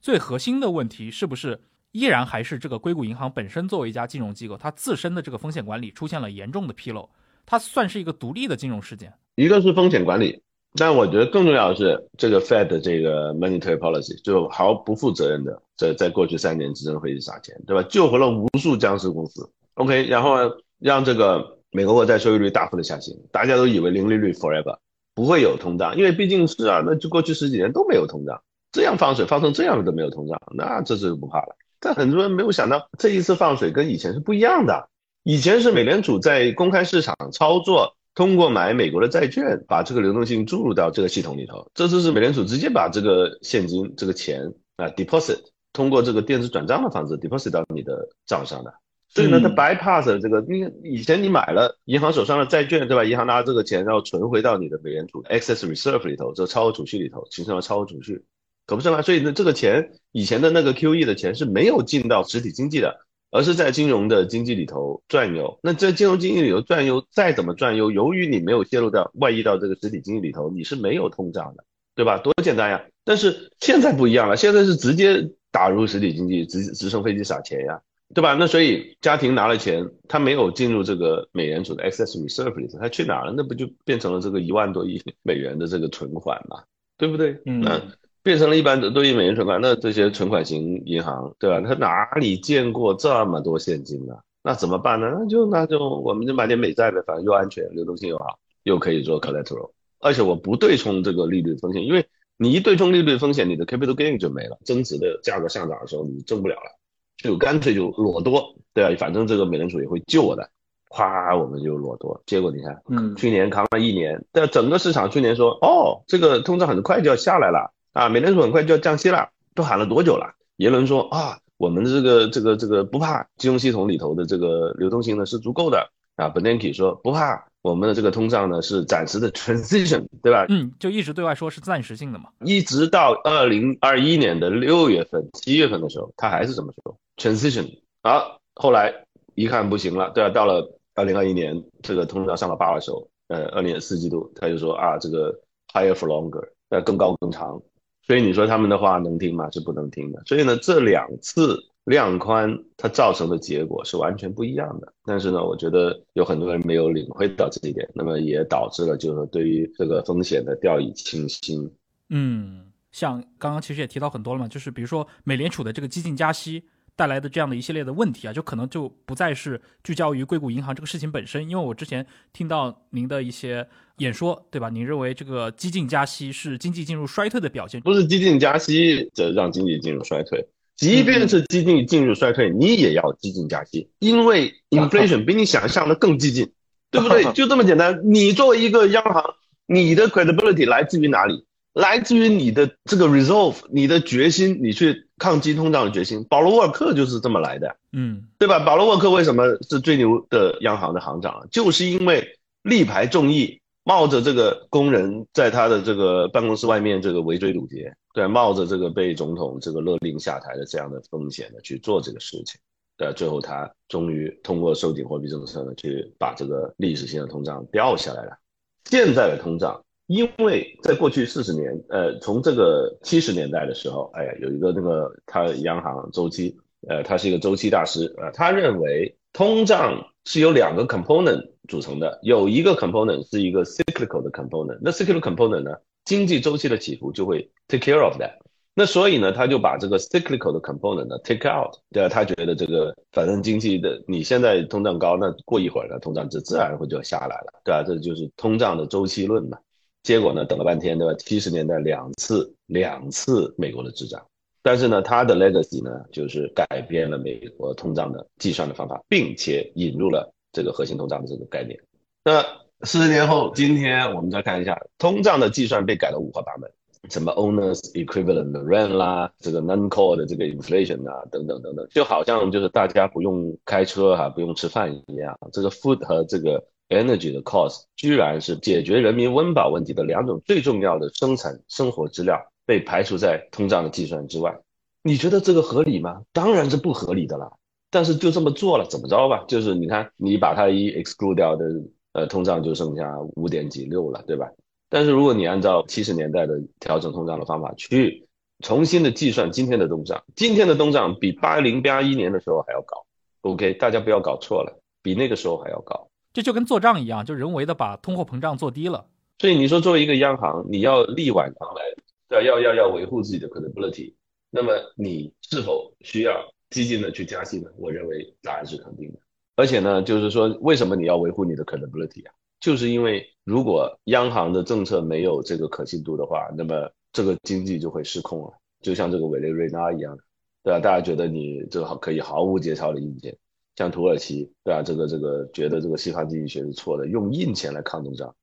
[0.00, 1.58] 最核心的问题是不是
[1.92, 7.08] 依然还是这个硅谷银行本身作为一家金融机构，它自身的这个风险管理出现了严重的纰漏？
[7.46, 9.10] 它算是一个独立的金融事件。
[9.36, 10.38] 一个是风险管理，
[10.74, 17.82] 但我觉得更重要的是这个 Fed 的这个 monetary policy 就毫不负责任的在在过去三年执政会议撒钱，对吧？
[17.88, 19.50] 救活了无数僵尸公司。
[19.78, 24.76] OK，然后呢，让这个美国国债收益率大幅的下行，大家都以为零利率 forever
[25.14, 31.56] 不会有通胀，因为毕竟是啊，那就过去十几年都没有通胀，这样放水放成这样都没有通胀，那这是不怕了。
[31.78, 34.88] 但很多人没有想到，这一次放水跟以前是不一样的。
[35.22, 41.70] 以前是美联储在公开市场操作，通过买美国的债券，把这个流动性注入到这个系统里头。
[41.74, 44.42] 这次是美联储直接把这个现金、这个钱
[44.76, 45.38] 啊 deposit
[45.72, 48.74] 通过这个电子转账的方式 deposit 到你的账上的。
[49.08, 53.04] 所以呢，它嗯 bypass 了这个，你以前你买了银行手上的债券，对吧？
[53.04, 58.22] 银行拿这个钱，然后存回到你的美联储 excess reserve 里头，这个超额储蓄里头，形成了超额储蓄，
[58.66, 59.00] 可不是吗？
[59.00, 62.94] 所以呢，这个钱以前的那个 QE 的钱是没有进到实体经济的，
[63.30, 65.58] 而是在金融的经济里头转悠。
[65.62, 72.18] 那在金融经济里头转悠，再怎么转悠，由于你没有泄露到外溢到这个实体经济里头，你是没有通胀的，对吧？
[72.18, 72.84] 多简单呀！
[73.04, 77.80] 但是现在不一样了，现在是直接打入实体经济，直直升飞机撒钱呀。
[78.14, 78.34] 对吧？
[78.34, 83.34] 那所以家庭拿了钱，他没有进入这个美联储的 excess reserve 里头，他去哪儿了？
[83.36, 86.62] 那不就变成了这个一万多亿 美元的这个存款嘛？
[86.96, 87.40] 对不对？
[87.44, 87.80] 嗯那
[88.22, 91.60] 变成了一般多亿美元存款，那这些存款型银行，对吧？
[91.60, 94.14] 他哪里见过这么多现金呢？
[94.42, 95.14] 那怎么办呢？
[95.18, 106.78] 那就那就我们就买点美债呗，反正又安全，流动性又好，又可以做 collateral，而且我不对冲这个利率风险，因为你一对冲利率风险，你的 capital gain 就没了，增值的价格上涨的时候你挣不了了。
[107.22, 108.96] 就干脆就裸多，对吧？
[108.98, 110.48] 反正这个美联储也会救我的，
[110.88, 112.22] 咵我们就裸多。
[112.26, 120.34] 结果你看，嗯去年扛了一年，但整个市场去年说，哦，这个通胀很快就要下来了啊，美联储很快就要降息了，都喊了多久了？
[120.58, 126.30] 耶伦说啊，我们的这个这个这个不怕，金融系统里头的这个流动性呢是足够的啊。
[126.30, 130.46] Bernanke 说不怕，我们的这个通胀呢是暂时的 transition， 对吧？
[130.48, 132.30] 嗯，就一直对外说是暂时性的嘛。
[132.40, 137.68] 一直到二零二一年的六月份、七月份的时候，他还是这么说 transition。
[138.02, 138.22] 啊，
[138.54, 138.94] 后来
[139.34, 140.30] 一看不行了，对吧？
[140.30, 145.32] 到了二零二一年，这个通胀上了八的时候，呃，二年四季度他就说啊，这个
[145.72, 147.60] higher for longer，呃，更高更长。
[148.06, 149.50] 所以你说他们的话能听吗？
[149.50, 150.22] 是不能听的。
[150.24, 154.92] 所以呢，这两次量宽它造成的结果是完全不一样的。
[155.04, 161.68] 但是呢，我觉得有很多人没有领会到这一点，那么也导致了就是说对于这个风险的掉以轻心。
[162.10, 166.62] 嗯，像刚刚其实也提到很多了嘛，就是比如说美联储的这个激进加息
[166.96, 173.66] 带来的这样的一系列的问题啊，就可能就不再是聚焦于硅谷银行这个事情本身，因为我之前听到您的一些
[173.98, 174.68] 演说，对吧？
[174.68, 177.80] 您认为这个激进加息是经济进入衰退的表现？
[177.82, 180.44] 不是激进加息这让经济进入衰退，
[180.78, 186.52] 即便是激进进入衰退，你也要激进加息，因为 inflation 比你想象的更激进，
[186.90, 187.24] 对不对？
[187.32, 188.00] 就这么简单。
[188.04, 189.34] 你作为一个央行，
[189.66, 191.44] 你的 credibility 来自于哪里？
[191.74, 196.24] 来自于你的这个 resolve，你的决心，你去抗击通胀的决心。
[196.28, 197.76] 保罗沃尔克就是这么来的。
[197.92, 198.60] 嗯对吧？
[198.60, 201.40] 保罗沃克为什么是最牛的央行的行长啊？
[201.50, 202.26] 就是因为
[202.62, 212.60] 力排众议，冒着这个工人在他的这个办公室外面这个围追堵截，对，冒着这个被总统这个勒令下台的这样的风险呢去做这个事情，
[212.98, 218.36] 对，最后他终于通过收紧货币政策呢，去把这个历史性的通胀掉下来了。
[218.84, 226.54] 现在的通胀，因为在过去四十年，呃，从这个七十年代的时候，哎呀，有一个那个他央行周期。
[226.88, 238.32] 呃，他是一个周期大师啊，他认为通胀是由两个 component 组成的，有一个 component 是一个 cyclical 的 component，那 cyclical component 呢，经济周期的起伏就会 take care of that。
[238.74, 247.82] 那所以呢，他就把这个 cyclical 的 component 呢 take out，对啊，他觉得这个反正经济的你现在通胀高，那过一会儿呢，通胀就自然会就下来了，对吧？
[247.82, 249.56] 这就是通胀的周期论嘛。
[250.02, 251.14] 结果呢，等了半天，对吧？
[251.14, 254.22] 七十年代两次两次美国的滞胀，
[254.62, 261.78] 但是呢，他的 legacy 呢，就是改变了美国通胀的计算的方法，并且引入了这个核心通胀的这个概念。
[262.24, 262.42] 那
[262.82, 266.70] 四十年后，今天我们再看一下通胀的计算被改了五花八门。
[267.10, 282.36] 什么 owners equivalent rent 啦，这个 non-core 的这个 inflation 啊，等等等等，就好像就是大家不用开车哈，不用吃饭一样，这个 food 和这个 energy 的 cost 居然是解决人民温饱问题的两种最重要的生产生活资料
[282.68, 284.54] 被排除在通胀的计算之外。
[285.02, 286.20] 你觉得这个合理吗？
[286.34, 287.50] 当然是不合理的啦。
[287.90, 289.42] 但是就这么做了，怎么着吧？
[289.48, 291.64] 就是你看，你把它一 exclude 掉的，
[292.12, 294.46] 呃，通胀就剩下五点几六了，对吧？
[294.90, 298.26] 但是如果你按照七十年代的调整通胀的方法去
[298.60, 303.06] 重新的计算今天的通胀，今天的通胀比八零八一年的时候还要高。
[303.40, 306.08] OK，大家不要搞错了，比那个时候还要高。
[306.34, 309.06] 这就跟做账一样，就人为的把通货膨胀做低了。
[309.38, 311.84] 所以你说作为一个央行，你要力挽狂澜，
[312.28, 314.14] 对要要要维护自己的 credibility，
[314.50, 316.34] 那么你是否需要
[316.70, 317.70] 激进的去加息呢？
[317.76, 319.18] 我认为答案是肯定的。
[319.56, 322.32] 而且呢，就是说为什么你要维护你的 credibility 啊？
[322.60, 330.16] 就是因为如果央行的政策没有这个可信度的话，那么这个经济就会失控了，就像这个委内瑞拉一样，
[330.62, 330.80] 对吧？
[330.80, 333.36] 大家觉得你这个可以毫无节操的印钱，
[333.76, 334.82] 像土耳其，对吧？
[334.82, 338.34] 这个这个觉得这个西方经济学是错的，用印钱来抗通胀，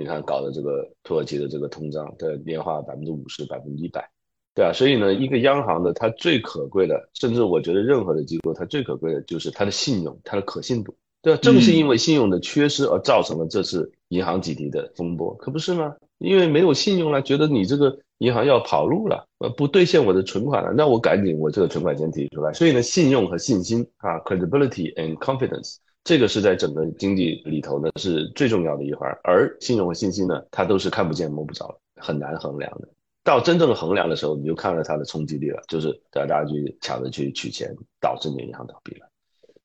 [0.00, 4.08] 你看搞的这个土耳其的这个通胀的年化百分之五十、百分之一百，
[4.54, 4.72] 对啊？
[4.72, 10.94] 所以呢，一个央行的它最可贵的，甚至我觉得任何的机构它最可贵的就是它的信用、它的可信度。
[11.22, 15.94] 对，正是因为信用的缺失而造成了这次银行挤提的风波，可不是吗？
[16.16, 22.52] 因为没有信用了，觉得你这个银行要跑路了，呃，不兑现我的存款了，那我赶紧我这个存款先提出来。
[22.54, 29.10] 所以呢，信用和信心啊，credibility and confidence，这个是在整个经济里头呢是最重要的一环。
[29.22, 32.88] 而信用和信心呢，它都是看不见摸不着，很难衡量的。
[33.22, 39.06] 到真正衡量的时候，你就看到它的冲击力了，就是大家去抢着去取钱，导致你银行倒闭了。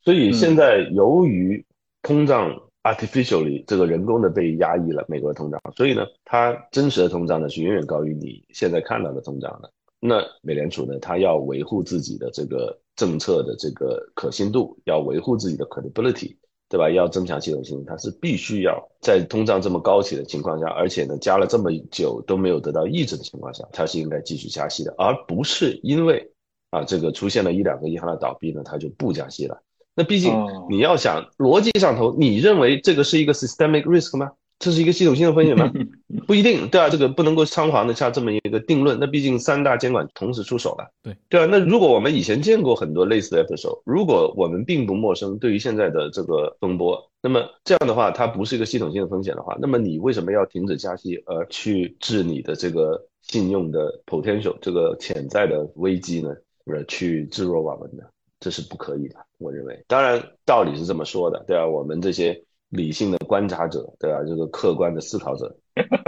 [0.04, 1.66] 所以现在由于
[2.02, 9.72] 通胀 artificially 这个人工的被压抑了，美国的通胀，所以呢，它真实的通胀呢是远远高于你现在看到的通胀的。
[10.02, 16.36] 那美联储呢，它要维护自己的这个政策的这个可信度，要维护自己的 credibility，
[16.70, 16.90] 对吧？
[16.90, 26.32] 要增强系统性，它是必须要在通胀这么高企的情况下，而且呢加了这么久都没有得到抑制的情况下，它是应该继续加息的，而不是因为
[26.72, 29.62] 啊这个出现了一两个银行的倒闭呢，它就不加息了。
[29.94, 30.34] 那毕竟
[30.70, 34.32] 你要想逻辑上头，你认为这个是一个 systemic risk 吗？
[34.58, 35.72] 这是一个系统性的风险吗？
[36.26, 38.98] 不一定，对啊，这个不能够仓皇的下这么一个定论。
[39.00, 41.48] 那毕竟三大监管同时出手了，对对啊。
[41.50, 56.30] 那如果我们以前见过很多类似的 episode，如果我们并不陌生，对于现在的这个风波，那么这样的话，它不是一个系统性的风险的话，那么你为什么要停止加息而去治你的这个信用的 potential 这个潜在的危机呢？
[56.66, 58.04] 而去置若罔闻呢？
[58.40, 59.16] 这是不可以的。
[59.38, 61.68] 我认为，当然道理是这么说的，对啊？
[61.68, 62.44] 我们这些
[62.76, 64.24] 理性的观察者，对吧？
[64.28, 65.56] 这个客观的思考者，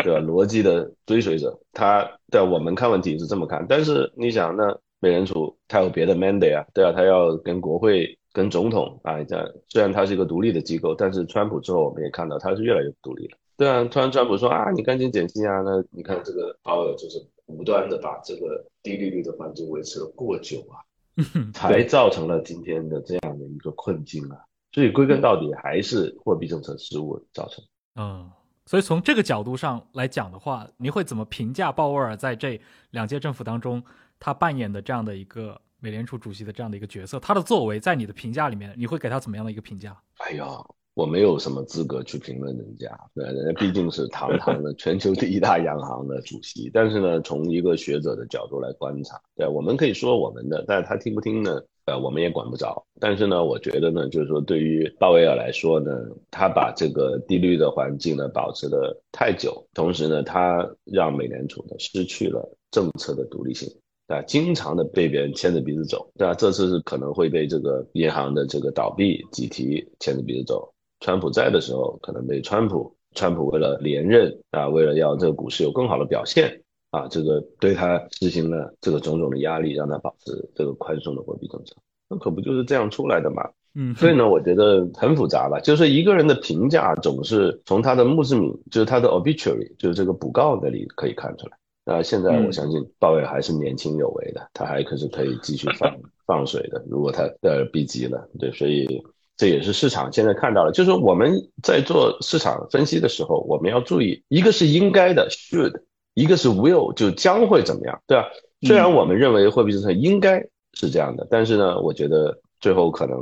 [0.03, 0.19] 对吧？
[0.19, 3.65] 逻辑的追随者，他对我们看问题是这么看。
[3.67, 13.37] 但是你想，那美联储他有别的 mandate 啊，对啊，他要跟国会、跟总统啊，这样虽然它是一个独立的机构，但是川普之后我们也看到它是越来越独立了。
[13.57, 20.85] 对啊，突然川普说啊，你赶紧减息啊，那你看这个鲍威尔就是无端的把这个低利率的环境维持了过久啊。
[21.51, 24.37] 才造成了今天的这样的一个困境啊！
[24.77, 27.65] 所以归根到底还是货币政策失误造成。
[27.95, 28.29] 嗯，
[28.67, 32.61] 所以从这个角度上来讲的话，你会怎么评价鲍威尔在这
[32.91, 33.83] 两届政府当中
[34.19, 37.19] 他扮演的这样的一个美联储主席的这样的一个角色？
[37.19, 39.99] 他的作为在你的评价里面，你会给他怎么样的一个评价？
[40.17, 40.45] 哎呀。
[40.93, 46.71] 我没有什么资格去评论人家，对，人家毕竟是堂堂的全球第一大央行的主席。
[46.73, 51.61] 但是呢，从一个学者的角度来观察，对，我们可以说我们的，但是他听不听呢？
[51.87, 52.85] 呃，我们也管不着。
[52.99, 55.91] 但是呢，我觉得呢，就是说对于鲍威尔来说呢，
[56.29, 63.73] 他把这个低率的环境呢保持的太久，同时呢，他让美联储呢失去了政策的独立性，
[64.07, 66.33] 啊，经常的被别人牵着鼻子走，对吧？
[66.33, 70.69] 这次是可能会被这个银行的这个倒闭挤提牵着鼻子走。
[70.99, 81.75] 川普在的时候，可能被川普，川普为了连任啊，为了要这个股市有更好的表现啊，这个对他实行了这个种种的压力，让他保持这个宽松的货币政策。
[82.09, 83.43] 那可不就是这样出来的嘛？
[83.75, 91.57] 嗯，所以呢，我觉得很复杂吧，就是一个人的评价总是从他的墓志铭，就是他的 obituary，就是这个补告那里可以看出来。
[91.85, 95.95] 那现在我相信鲍威尔还是年轻有为的，他还可是可以继续放
[96.25, 96.83] 放水的。
[96.89, 99.01] 如果他呃逼急了，对，所以
[99.37, 100.71] 这也是市场现在看到了。
[100.71, 101.31] 就是我们
[101.61, 105.81] 在做市场分析的时候，我们要注意，一个是应该的 should，
[106.13, 108.27] 一个是 will，就将会怎么样，对吧？
[108.63, 110.45] 虽然我们认为货币政策应该
[110.79, 113.17] 是这样的，但是呢，我觉得最后可能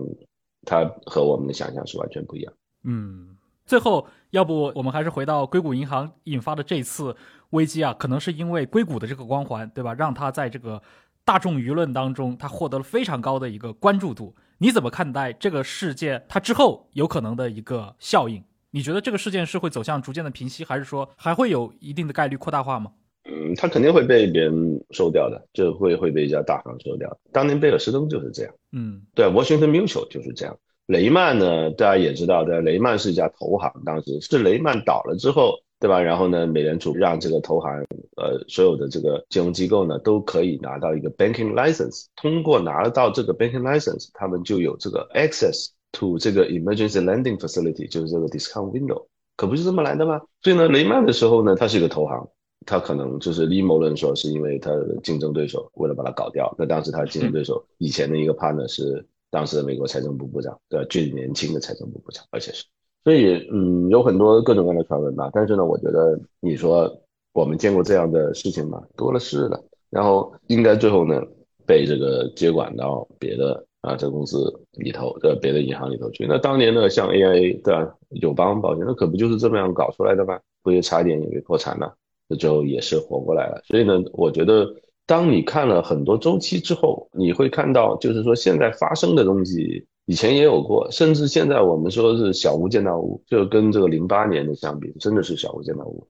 [0.66, 2.53] 它和我们的想象是完全不一样。
[2.84, 7.16] 嗯，最后要不我们还是回到硅谷银行引发的这次。
[7.51, 9.93] 危机啊，可能是因为硅谷的这个光环，对吧？
[9.93, 10.82] 让他在这个
[11.24, 14.36] 大众舆论当中，他获得了非常高的一个关注度。
[14.58, 16.26] 你怎么看待这个事件？
[16.28, 18.43] 它之后有可能的一个效应？
[18.72, 22.91] 你觉得这个事件是会走向逐渐的平息，还是说还会有一定的概率扩大化吗？
[23.26, 27.18] 嗯，他肯定会被别人收掉的，就会会被一家大行收掉。
[27.32, 30.58] 当年贝尔斯登就是这样，嗯，对，Washington Mutual 就是这样。
[30.86, 35.60] 雷曼呢，大家也知道，对，雷曼是一家投行，当时是雷曼倒了之后。
[35.78, 36.02] 对吧？
[36.02, 37.70] 然后呢，美联储让这个投行，
[38.16, 42.06] 呃，所有的这个金融机构呢，都可以拿到一个 banking license。
[42.16, 49.06] 通过拿到这个 banking license，他们就有这个 access to 这个 emergency lending facility，就是这个 discount window。
[49.36, 50.22] 可不是这么来的吗？
[50.42, 52.30] 所以呢，雷曼的时候呢，它是一个投行，
[52.66, 56.53] 他可能就是阴谋论说是因为他的竞争对手为了把他搞掉。
[56.57, 60.86] 那当时他的竞争对手以前的一个 partner 是当时的美国财政部部长，对吧？
[60.89, 62.66] 最年轻的财政部部长，而且是。
[63.03, 65.30] 所以，嗯，有很多各种各样的传闻吧。
[65.32, 66.91] 但是呢，我觉得你说
[67.34, 68.82] 我们见过这样的事情吗？
[68.97, 69.63] 多了是的。
[69.91, 71.22] 然后应该最后呢，
[71.68, 76.26] 被这个接管到别的啊这公司里头的别的银行里头去。
[76.28, 80.39] 那当年呢，像 AIA 对吧，友邦保险，那可不就是这么样搞出来的吗？
[80.63, 81.93] 不也差一点也被破产了，
[82.28, 83.62] 那就也是活过来了。
[83.66, 84.68] 所以呢，我觉得
[85.06, 89.86] 当你看了很多周期之后，你会看到，就是说现在发生的东西。
[90.08, 96.08] 以前也有过，甚至现在我们说是小巫见大巫，就跟这个零八年的相比，真的是小巫见大巫。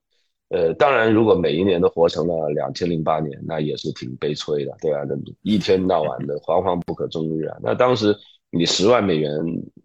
[0.50, 5.00] 呃，当然，如果每一年都活成了两千零八年，那也是挺悲催的，对吧？
[5.40, 7.56] 一天到晚的惶惶不可终日啊。
[7.62, 8.14] 那当时
[8.50, 9.32] 你十万美元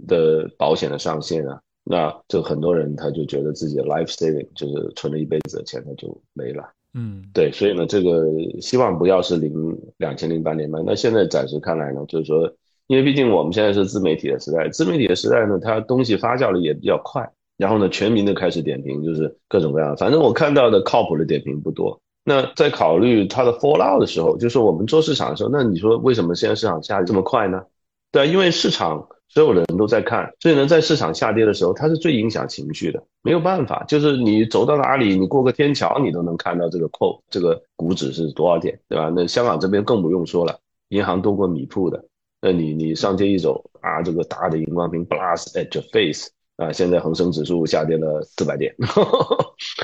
[0.05, 6.69] 的保险的上限啊，那就很多人他就觉得自己的 life saving 就是存了一辈子的钱，他就没了。
[6.93, 8.25] 嗯，对，所以呢，这个
[8.61, 10.79] 希望不要是零两千零八年吧。
[10.85, 12.51] 那现在暂时看来呢，就是说。
[12.87, 17.25] 因为毕竟我们现在是自媒体的时代，自媒体的时代呢，它东西发酵的也比较快，
[17.55, 19.95] 然后呢，全民的开始点评，就是各种各样。
[19.95, 21.97] 反正我看到的靠谱的点评不多。
[22.25, 27.63] 那在考虑它的 fallout 的时候，就是我们做市场的时候，那你说为什么现在市场下跌这么快呢？
[28.11, 33.01] 对，因为市场所有人都在看，所以呢，在市场下跌的时候，它是最影响情绪的。
[33.21, 39.09] 没有办法，就是你走到哪里，你过个天桥，你都能看到这个 q o 这个股指是多少点，对吧？
[39.15, 40.59] 那香港这边更不用说了，
[40.89, 42.03] 银行多过米铺的。
[42.41, 48.75] 那你你上街一走啊，这个大的荧光屏 blast at your face 啊，现在恒生指数下跌了四百点，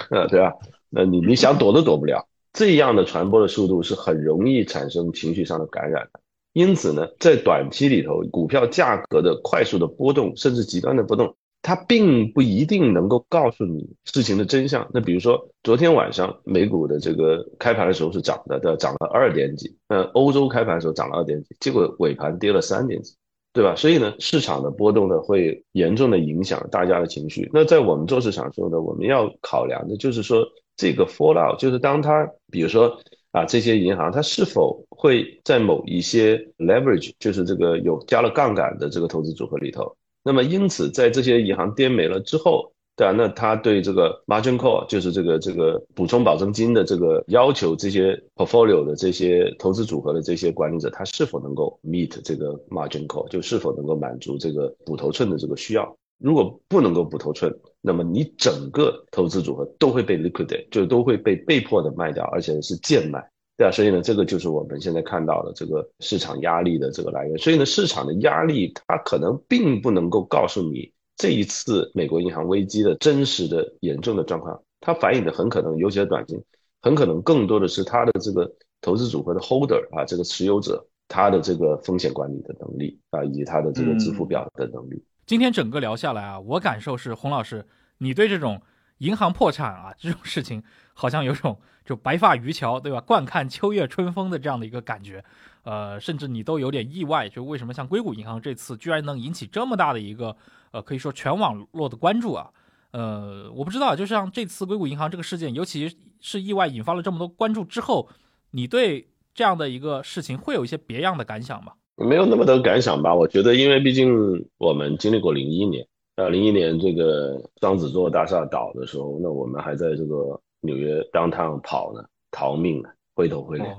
[0.10, 0.52] 呃， 对吧？
[0.90, 6.20] 那你你想躲都躲不了，这样的传播的速度是很容易产生情绪上的感染的。
[6.58, 11.36] 因此呢，在短期里头，股票价格的快速的波动，甚至极端的波动。
[11.62, 14.88] 它并不一定能够告诉你事情的真相。
[14.92, 19.78] 那比如说，昨天晚上美股的这个开盘的时候是涨的，对吧涨了二点几。
[19.88, 23.14] 那欧洲开盘的时候涨了二点几，结果尾盘跌了三点几，
[23.54, 23.76] 对吧？
[23.76, 27.48] 所以呢，市场的波动呢会严重的影响大家的情绪。
[27.54, 30.44] 那在我们做市场时候呢，我们要考量的就是说，
[30.76, 33.00] 这个 fallout，就是当它比如说
[33.38, 39.96] 啊，这些银行它是否会在某一些 leverage，就是这个有加了杠杆的这个投资组合里头。
[40.24, 55.96] 那么，因此，在这些银行跌没了之后，对啊，那他对这个 margin call，就是这个这个补充保证金的这个要求，这些 portfolio 的这些投资组合的这些管理者，他是否能够 meet 这个 margin call，就是否能够满足这个补头寸的这个需要？
[56.20, 63.26] 如果不能够补头寸，那么你整个投资组合都会被 liquidate，就都会被被迫的卖掉，而且是贱卖。
[63.56, 67.38] 对啊，所以呢，这个就是我们现在看到的这个市场压力的这个来源。
[67.38, 74.62] 所以呢，市场的压力它可能并不能够告诉你这一次美国银行危机的真实的严重的状况。
[74.80, 76.40] 它反映的很可能，尤其是短期，
[76.82, 78.52] 很可能更多的是它的这个
[78.82, 85.04] 投资组合的 holder 啊，这个持有者他的这个风险管理的能力啊，以及他的这个支付表的能力。
[85.28, 87.68] 今天整个聊下来啊，我感受是，洪老师，
[87.98, 88.62] 你对这种
[89.00, 90.64] 银行破产啊这种事情，
[90.94, 91.60] 好像有种。
[91.84, 93.00] 就白发渔樵，对吧？
[93.00, 95.24] 惯看秋月春风的这样的一个感觉，
[95.64, 100.36] 呃，甚至你都有点意外，就为什么像硅谷银行这次居然能引起这么大的一个，
[100.72, 102.52] 呃，可以说全网络的关注啊？
[102.92, 108.10] 呃，我不知道，就像这次硅谷银行这个事件，尤其是意外引发了这么多关注之后，
[108.52, 111.72] 你对这样的一个事情会有一些别样的感想吗？
[111.98, 113.14] 没有那么多感想吧。
[113.14, 115.86] 我觉得，因为毕竟我们经历过零一年，
[116.16, 123.76] 啊，零一年这个双子座大厦倒的时候，那我们还在这个纽约当趟跑呢，逃命呢，灰头灰脸。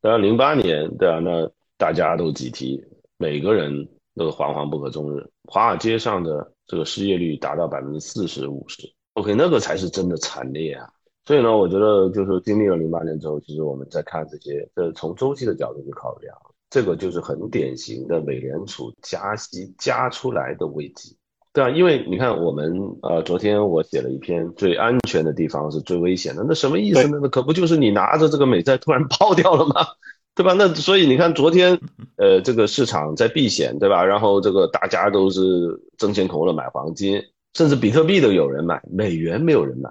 [0.00, 1.48] 当然，零八年，对啊，那
[1.78, 2.84] 大家都集体，
[3.16, 8.82] 每个人都惶惶不可终日，华尔街上的这个失业率达到百分之四十五十。
[9.14, 10.88] OK，那个才是真的惨烈啊。
[11.24, 16.36] 所以呢，我觉得就是经历了零八年之后，其实我们在看这些，这从周期的角度去考量，
[16.72, 21.14] 这个就是很典型的美联储加息加出来的危机，
[21.52, 27.18] 对啊，因为你看我们呃，昨天我写了一篇，最安全的地方是最危险的，那什么意思呢？
[27.22, 29.86] 那可不就是你拿着这个美债突然爆掉了吗？
[30.34, 30.54] 对吧？
[30.54, 31.78] 那所以你看昨天，
[32.16, 34.02] 呃，这个市场在避险，对吧？
[34.02, 39.90] 然后这个大家都是争先恐后的买黄金，甚至比特币都有人买，美元没有人买。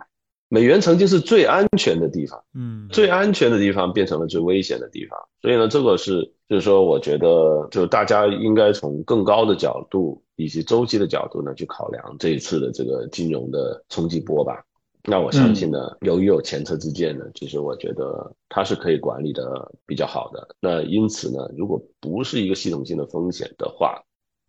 [0.53, 14.61] 美元曾经是最安全的地方，嗯，最安全的地方变成了最危险的地方，所以呢，这个是就是说，我觉得就大家应该从更高的角度以及周期的角度呢去考量这一次的这个金融的冲击波吧。
[15.05, 20.45] 那我相信呢，由于有前车之鉴呢，其实我觉得它是可以管理的比较好的。
[20.59, 24.03] 那因此呢，如果不是一个系统性的风险的话，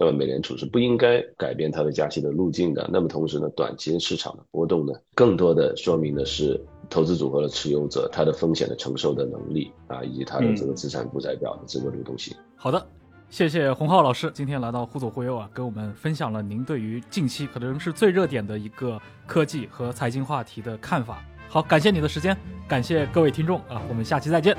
[0.05, 2.91] 那么美联储是不应该改变它的加息的路径的。
[2.93, 12.37] 那么同时呢，短期市场的波动呢，更多的说明的是投资组合的持有者他的风险的承受的能力啊，以及他的这个资产负债表的这个流动性。
[12.57, 12.85] 好的，
[13.31, 21.23] 谢谢洪浩老师今天来到忽左忽右啊，跟我们分享了您对于近期可能是最热点的一个科技和财经话题的看法。
[21.49, 22.37] 好，感谢你的时间，
[22.67, 24.57] 感谢各位听众啊，我们下期再见。